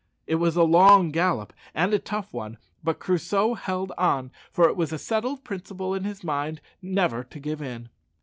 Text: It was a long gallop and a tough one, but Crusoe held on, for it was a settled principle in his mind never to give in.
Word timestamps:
It 0.25 0.37
was 0.37 0.55
a 0.55 0.63
long 0.63 1.11
gallop 1.11 1.53
and 1.75 1.93
a 1.93 1.99
tough 1.99 2.33
one, 2.33 2.57
but 2.83 2.97
Crusoe 2.97 3.53
held 3.53 3.91
on, 3.99 4.31
for 4.51 4.67
it 4.67 4.75
was 4.75 4.91
a 4.91 4.97
settled 4.97 5.43
principle 5.43 5.93
in 5.93 6.05
his 6.05 6.23
mind 6.23 6.59
never 6.81 7.23
to 7.25 7.39
give 7.39 7.61
in. 7.61 7.87